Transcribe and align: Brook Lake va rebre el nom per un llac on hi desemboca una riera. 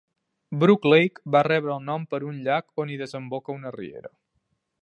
Brook 0.63 0.87
Lake 0.91 1.21
va 1.35 1.43
rebre 1.49 1.71
el 1.75 1.85
nom 1.91 2.09
per 2.15 2.21
un 2.31 2.41
llac 2.49 2.83
on 2.85 2.95
hi 2.95 3.01
desemboca 3.05 3.59
una 3.61 3.79
riera. 3.81 4.15